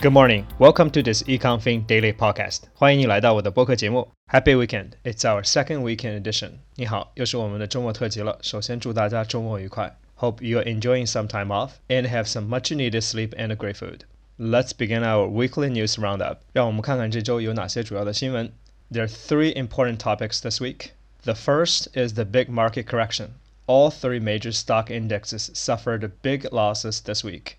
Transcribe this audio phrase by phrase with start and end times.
[0.00, 0.46] Good morning.
[0.58, 2.62] Welcome to this EconFin Daily Podcast.
[2.74, 4.08] 欢迎你来到我的播客节目。
[4.26, 4.92] Happy weekend.
[5.04, 6.54] It's our second weekend edition.
[6.74, 8.38] 你好，又是我们的周末特辑了。
[8.42, 9.96] 首先祝大家周末愉快。
[10.16, 14.00] Hope you are enjoying some time off and have some much needed sleep and great food.
[14.38, 16.38] Let's begin our weekly news roundup.
[16.52, 18.52] 让我们看看这周有哪些主要的新闻。
[18.90, 20.90] There are three important topics this week.
[21.22, 23.28] The first is the big market correction.
[23.66, 27.56] All three major stock indexes suffered big losses this week.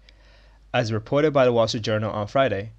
[0.78, 2.70] As reported by the Wall Street Journal on Friday,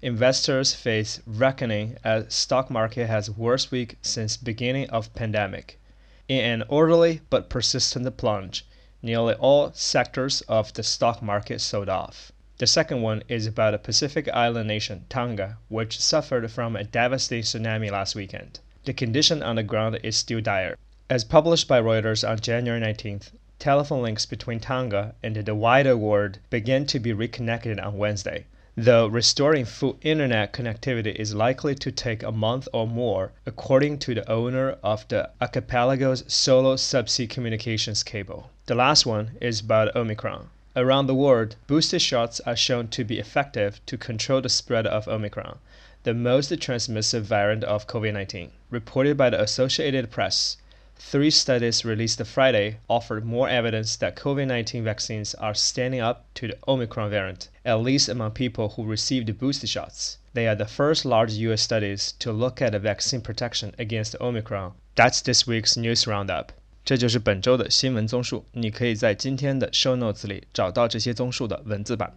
[0.00, 5.80] investors face reckoning as stock market has worst week since beginning of pandemic.
[6.28, 8.64] In an orderly but persistent plunge,
[9.02, 12.30] nearly all sectors of the stock market sold off.
[12.58, 17.42] The second one is about a Pacific island nation, Tonga, which suffered from a devastating
[17.42, 18.60] tsunami last weekend.
[18.84, 20.76] The condition on the ground is still dire.
[21.10, 26.38] As published by Reuters on January 19th, telephone links between Tonga and the wider world
[26.48, 28.44] began to be reconnected on Wednesday.
[28.76, 34.14] Though restoring full internet connectivity is likely to take a month or more, according to
[34.14, 38.50] the owner of the archipelago's solo subsea communications cable.
[38.66, 40.50] The last one is about Omicron.
[40.76, 45.08] Around the world, booster shots are shown to be effective to control the spread of
[45.08, 45.58] Omicron,
[46.04, 48.52] the most transmissive variant of COVID 19.
[48.70, 50.58] Reported by the Associated Press,
[50.97, 56.47] Three studies released Friday offered more evidence that COVID 19 vaccines are standing up to
[56.47, 60.17] the Omicron variant, at least among people who received booster shots.
[60.33, 64.71] They are the first large US studies to look at the vaccine protection against Omicron.
[64.95, 66.47] That's this week's news roundup.
[66.85, 72.13] 这就是本周的新闻综述，你可以在今天的 show notes 里找到这些综述的文字版。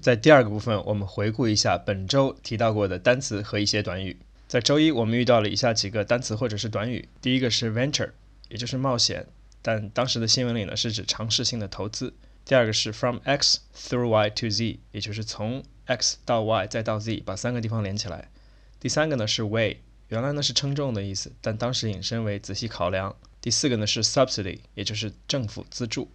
[0.00, 4.16] 在第二个部分，我们回顾一下本周提到过的单词和一些短语。
[4.47, 7.09] 在周一，我们遇到了以下几个单词或者是短语。
[7.19, 8.11] 第一个是 venture，
[8.47, 9.25] 也就是冒险，
[9.63, 12.13] 但当时的新闻里呢是指尝试性的投资。
[12.45, 18.29] 第二个是 from X through Y to Z，也就是从 X 到 Y 再到 Z，把三个地方连起来。
[18.79, 19.77] 第三个呢是 weigh，
[20.09, 23.15] 原来呢是称重的意思，但当时引申为仔细考量。
[23.41, 26.11] 第四个呢是 subsidy，也就是政府资助。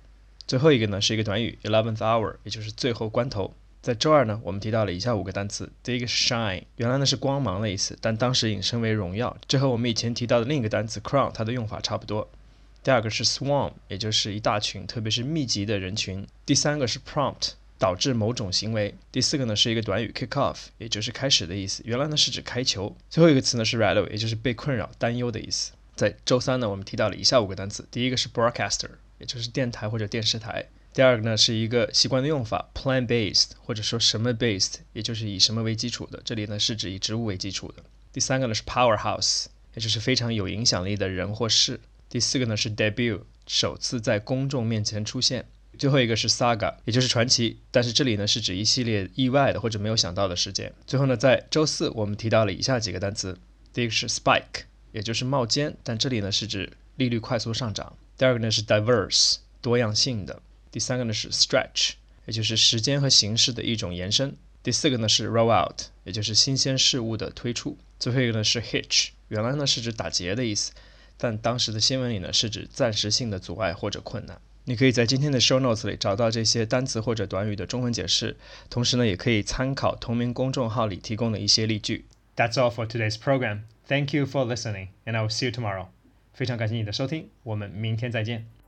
[0.46, 3.54] 最后一个呢是一个短语 eleventh hour，也就是最后关头。
[3.82, 5.72] 在周二呢，我们提到了以下五个单词。
[5.82, 12.30] 第一个是 shine，原来呢是光芒的意思，但当时引申为荣耀，这和我们以前提到的另一个单词 crown 它的用法差不多。
[12.82, 16.26] 第二个是 swarm，也就是一大群，特别是密集的人群。
[16.44, 18.94] 第三个是 prompt，导致某种行为。
[19.10, 22.94] 第四个呢是一个短语 kick off，也就是开始的意思，原来呢是指开球。
[23.08, 25.72] 最后一个词呢是 rattle，也就是被困扰、担忧的意思。
[25.96, 27.86] 在周三呢，我们提到了以下五个单词。
[27.90, 30.66] 第一个是 broadcaster，也就是电台或者电视台。
[30.92, 36.20] 第二个呢是一个习惯的用法，plant-based，或者说什么 based，也就是以什么为基础的。
[36.24, 37.84] 这里呢是指以植物为基础的。
[38.12, 41.78] 第三个呢是 powerhouse，也就是非常有影响力的人或事。
[42.08, 45.46] 第四个呢是 debut，首次在公众面前出现。
[45.78, 47.60] 最后一个是 saga，也就是传奇。
[47.70, 50.74] 但是这里呢是指一系列意外的或者没有想到的事件。
[50.88, 53.38] 最后呢，在周四我们提到了以下几个单词。
[53.72, 57.96] 第一个是 spike，也就是冒尖，但这里呢是指利率快速上涨。
[58.18, 60.42] 第二个呢是 diverse，多样性的。
[60.70, 61.92] 第三个呢是 stretch，
[62.26, 64.36] 也就是时间和形式的一种延伸。
[64.62, 67.78] 第四个呢是 roll out，也就是新鲜事物的推出。
[67.98, 70.72] 最后一个呢是 hitch，原来呢是指打结的意思，
[71.16, 74.40] 但当时的新闻里呢是指暂时性的阻碍或者困难。
[74.64, 78.36] 你可以在今天的 show notes 里找到这些单词或者短语的中文解释，
[78.68, 82.04] 同时呢也可以参考同名公众号里提供的一些例句。
[82.36, 83.62] That's all for today's program.
[83.88, 85.86] Thank you for listening, and I will see you tomorrow.
[86.34, 88.59] 非常感谢你的收听，我们明天再见。